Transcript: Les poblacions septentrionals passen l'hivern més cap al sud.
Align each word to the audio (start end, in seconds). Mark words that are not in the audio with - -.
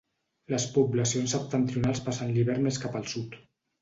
Les 0.53 0.63
poblacions 0.77 1.35
septentrionals 1.37 2.01
passen 2.07 2.33
l'hivern 2.39 2.67
més 2.69 2.81
cap 2.87 2.99
al 3.01 3.07
sud. 3.17 3.37